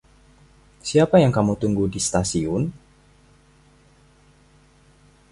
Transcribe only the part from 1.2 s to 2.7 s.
yang kamu tunggu di stasiun?